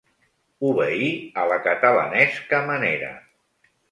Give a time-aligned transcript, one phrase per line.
[0.69, 1.09] Obeir
[1.41, 3.13] a la catalanesca manera.